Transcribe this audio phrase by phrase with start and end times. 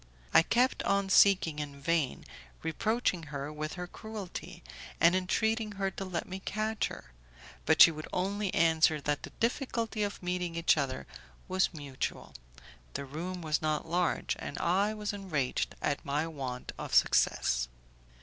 [0.33, 2.25] I kept on seeking in vain,
[2.63, 4.63] reproaching her with her cruelty,
[4.99, 7.11] and entreating her to let me catch her;
[7.67, 11.05] but she would only answer that the difficulty of meeting each other
[11.47, 12.33] was mutual.
[12.95, 17.67] The room was not large, and I was enraged at my want of success.